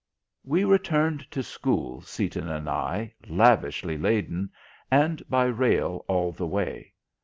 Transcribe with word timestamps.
We 0.43 0.63
returned 0.63 1.29
to 1.29 1.43
school, 1.43 2.01
Seaton 2.01 2.49
and 2.49 2.67
I, 2.67 3.13
lavishly 3.27 3.99
laden, 3.99 4.49
and 4.89 5.21
by 5.29 5.45
rail 5.45 6.05
all 6.07 6.31
the 6.31 6.47
way. 6.47 6.93